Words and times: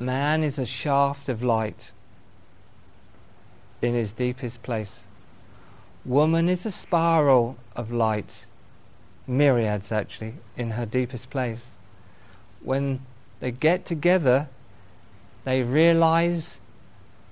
man 0.00 0.42
is 0.42 0.58
a 0.58 0.66
shaft 0.66 1.28
of 1.28 1.42
light 1.42 1.92
in 3.82 3.94
his 3.94 4.12
deepest 4.12 4.62
place. 4.62 5.04
Woman 6.04 6.48
is 6.48 6.64
a 6.64 6.70
spiral 6.70 7.56
of 7.76 7.92
light, 7.92 8.46
myriads 9.26 9.92
actually, 9.92 10.34
in 10.56 10.72
her 10.72 10.86
deepest 10.86 11.30
place. 11.30 11.76
When 12.62 13.00
they 13.40 13.50
get 13.50 13.84
together, 13.84 14.48
they 15.44 15.62
realize 15.62 16.60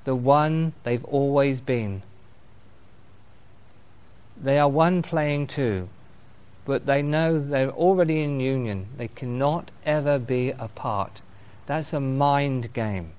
the 0.05 0.14
one 0.14 0.73
they've 0.85 1.05
always 1.05 1.61
been. 1.61 2.03
They 4.41 4.59
are 4.59 4.69
one 4.69 5.03
playing 5.03 5.48
two, 5.48 5.89
but 6.64 6.87
they 6.87 7.03
know 7.03 7.41
they're 7.41 7.71
already 7.71 8.23
in 8.23 8.41
union. 8.41 8.89
They 8.96 9.09
cannot 9.09 9.71
ever 9.85 10.19
be 10.19 10.51
apart. 10.51 11.23
That's 11.67 11.93
a 11.93 12.01
mind 12.01 12.73
game. 12.73 13.11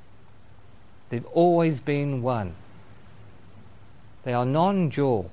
They've 1.10 1.26
always 1.28 1.80
been 1.80 2.22
one. 2.22 2.56
They 4.24 4.34
are 4.34 4.46
non 4.46 4.90
dual. 4.90 5.32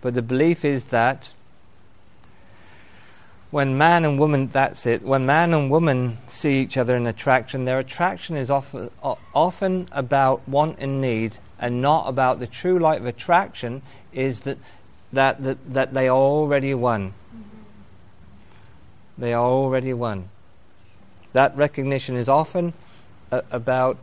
But 0.00 0.14
the 0.14 0.22
belief 0.22 0.64
is 0.64 0.86
that 0.86 1.32
when 3.50 3.76
man 3.76 4.04
and 4.04 4.18
woman, 4.18 4.48
that's 4.52 4.86
it, 4.86 5.02
when 5.02 5.26
man 5.26 5.52
and 5.52 5.70
woman 5.70 6.18
see 6.28 6.60
each 6.60 6.76
other 6.76 6.96
in 6.96 7.06
attraction, 7.06 7.64
their 7.64 7.80
attraction 7.80 8.36
is 8.36 8.50
often, 8.50 8.90
often 9.02 9.88
about 9.92 10.46
want 10.48 10.78
and 10.78 11.00
need 11.00 11.36
and 11.58 11.82
not 11.82 12.08
about 12.08 12.38
the 12.38 12.46
true 12.46 12.78
light 12.78 13.00
of 13.00 13.06
attraction 13.06 13.82
is 14.12 14.40
that, 14.40 14.56
that, 15.12 15.42
that, 15.42 15.74
that 15.74 15.94
they 15.94 16.08
are 16.08 16.16
already 16.16 16.74
one. 16.74 17.12
They 19.18 19.32
are 19.32 19.44
already 19.44 19.92
one. 19.92 20.30
That 21.32 21.56
recognition 21.56 22.16
is 22.16 22.28
often 22.28 22.72
uh, 23.30 23.42
about 23.50 23.98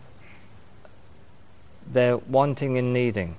their 1.92 2.18
wanting 2.18 2.78
and 2.78 2.94
needing. 2.94 3.36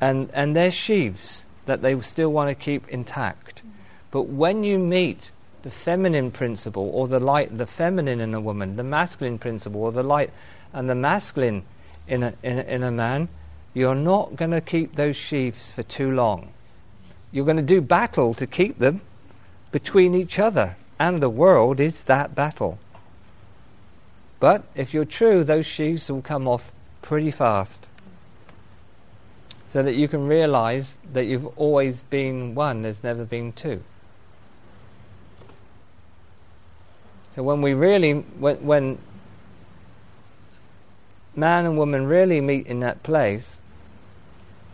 And, 0.00 0.30
and 0.32 0.54
their 0.54 0.70
sheaves 0.70 1.44
that 1.66 1.82
they 1.82 2.00
still 2.00 2.32
want 2.32 2.48
to 2.48 2.54
keep 2.54 2.88
intact. 2.88 3.62
But 4.10 4.22
when 4.22 4.64
you 4.64 4.78
meet 4.78 5.32
the 5.62 5.70
feminine 5.70 6.30
principle 6.30 6.90
or 6.94 7.08
the 7.08 7.18
light, 7.18 7.56
the 7.56 7.66
feminine 7.66 8.20
in 8.20 8.34
a 8.34 8.40
woman, 8.40 8.76
the 8.76 8.84
masculine 8.84 9.38
principle 9.38 9.82
or 9.82 9.92
the 9.92 10.02
light 10.02 10.30
and 10.72 10.88
the 10.88 10.94
masculine 10.94 11.64
in 12.06 12.22
a, 12.22 12.34
in 12.42 12.58
a, 12.58 12.62
in 12.62 12.82
a 12.82 12.90
man, 12.90 13.28
you're 13.74 13.94
not 13.94 14.36
going 14.36 14.52
to 14.52 14.60
keep 14.60 14.94
those 14.94 15.16
sheaves 15.16 15.70
for 15.70 15.82
too 15.82 16.12
long. 16.12 16.50
You're 17.32 17.44
going 17.44 17.56
to 17.56 17.62
do 17.62 17.80
battle 17.80 18.32
to 18.34 18.46
keep 18.46 18.78
them 18.78 19.00
between 19.72 20.14
each 20.14 20.38
other, 20.38 20.76
and 20.98 21.20
the 21.20 21.28
world 21.28 21.80
is 21.80 22.02
that 22.04 22.34
battle. 22.34 22.78
But 24.38 24.64
if 24.74 24.92
you're 24.92 25.04
true, 25.04 25.44
those 25.44 25.66
sheaves 25.66 26.10
will 26.10 26.22
come 26.22 26.46
off 26.46 26.72
pretty 27.02 27.30
fast. 27.30 27.86
So 29.68 29.82
that 29.82 29.94
you 29.94 30.08
can 30.08 30.26
realize 30.26 30.98
that 31.12 31.26
you've 31.26 31.46
always 31.58 32.02
been 32.04 32.54
one, 32.54 32.82
there's 32.82 33.02
never 33.02 33.24
been 33.24 33.52
two. 33.52 33.82
So 37.34 37.42
when 37.42 37.60
we 37.60 37.74
really, 37.74 38.12
when, 38.12 38.64
when 38.64 38.98
man 41.34 41.66
and 41.66 41.76
woman 41.76 42.06
really 42.06 42.40
meet 42.40 42.66
in 42.66 42.80
that 42.80 43.02
place, 43.02 43.58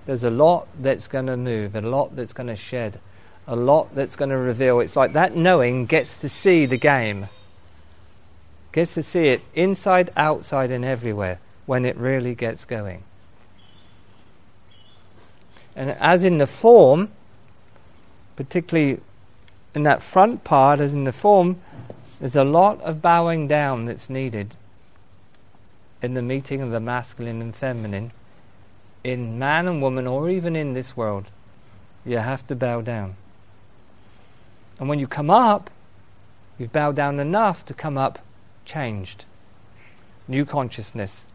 there's 0.06 0.24
a 0.24 0.30
lot 0.30 0.68
that's 0.80 1.08
going 1.08 1.26
to 1.26 1.36
move, 1.36 1.74
a 1.74 1.80
lot 1.80 2.14
that's 2.14 2.32
going 2.32 2.46
to 2.48 2.56
shed, 2.56 3.00
a 3.46 3.56
lot 3.56 3.94
that's 3.94 4.14
going 4.16 4.30
to 4.30 4.36
reveal. 4.36 4.80
It's 4.80 4.96
like 4.96 5.12
that 5.14 5.34
knowing 5.34 5.86
gets 5.86 6.16
to 6.18 6.28
see 6.28 6.66
the 6.66 6.76
game, 6.76 7.26
gets 8.72 8.94
to 8.94 9.02
see 9.02 9.26
it 9.26 9.42
inside, 9.54 10.10
outside, 10.16 10.70
and 10.70 10.84
everywhere 10.84 11.38
when 11.66 11.84
it 11.84 11.96
really 11.96 12.34
gets 12.34 12.64
going. 12.64 13.02
And 15.76 15.90
as 15.92 16.24
in 16.24 16.38
the 16.38 16.46
form, 16.46 17.10
particularly 18.36 19.00
in 19.74 19.84
that 19.84 20.02
front 20.02 20.44
part, 20.44 20.80
as 20.80 20.92
in 20.92 21.04
the 21.04 21.12
form, 21.12 21.60
there's 22.20 22.36
a 22.36 22.44
lot 22.44 22.80
of 22.82 23.00
bowing 23.00 23.48
down 23.48 23.86
that's 23.86 24.10
needed 24.10 24.54
in 26.02 26.14
the 26.14 26.22
meeting 26.22 26.60
of 26.60 26.70
the 26.70 26.80
masculine 26.80 27.40
and 27.40 27.54
feminine, 27.54 28.10
in 29.04 29.38
man 29.38 29.66
and 29.66 29.80
woman, 29.80 30.06
or 30.06 30.28
even 30.28 30.56
in 30.56 30.74
this 30.74 30.96
world. 30.96 31.26
You 32.04 32.18
have 32.18 32.46
to 32.48 32.56
bow 32.56 32.80
down. 32.80 33.16
And 34.78 34.88
when 34.88 34.98
you 34.98 35.06
come 35.06 35.30
up, 35.30 35.70
you've 36.58 36.72
bowed 36.72 36.96
down 36.96 37.20
enough 37.20 37.64
to 37.66 37.74
come 37.74 37.96
up 37.96 38.18
changed. 38.64 39.24
New 40.28 40.44
consciousness, 40.44 41.26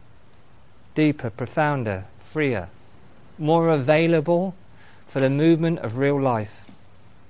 deeper, 0.94 1.30
profounder, 1.30 2.04
freer, 2.30 2.68
more 3.38 3.68
available 3.68 4.54
for 5.08 5.20
the 5.20 5.30
movement 5.30 5.78
of 5.80 5.96
real 5.96 6.20
life. 6.20 6.67